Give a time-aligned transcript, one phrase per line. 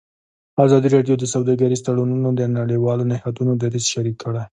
[0.65, 4.43] ازادي راډیو د سوداګریز تړونونه د نړیوالو نهادونو دریځ شریک کړی.